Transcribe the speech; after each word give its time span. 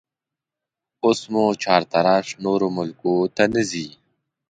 اوس 1.03 1.19
مو 1.31 1.43
چارتراش 1.63 2.27
نورو 2.43 2.67
ملکو 2.77 3.13
ته 3.35 3.43
نه 3.53 3.61
ځي 3.69 3.87